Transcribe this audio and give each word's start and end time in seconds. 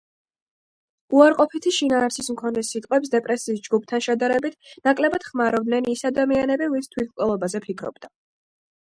უარყოფითი 1.17 1.73
შინაარსის 1.75 2.31
მქონე 2.37 2.63
სიტყვებს 2.71 3.13
დეპრესიის 3.17 3.63
ჯგუფთან 3.69 4.05
შედარებით, 4.09 4.59
ნაკლებად 4.91 5.31
ხმარობდნენ 5.31 5.95
ის 5.97 6.07
ადამიანები, 6.15 6.75
ვინც 6.77 6.93
თვითმკვლელობაზე 6.97 7.67
ფიქრობდა. 7.71 8.17